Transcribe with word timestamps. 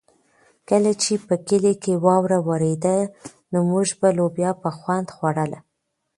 کله 0.69 0.91
چې 1.01 1.13
په 1.27 1.35
کلي 1.47 1.73
کې 1.83 1.93
واوره 2.05 2.39
ورېده 2.47 2.97
نو 3.51 3.59
موږ 3.71 3.87
به 3.99 4.09
لوبیا 4.17 4.51
په 4.61 4.69
خوند 4.77 5.07
خوړله. 5.15 5.59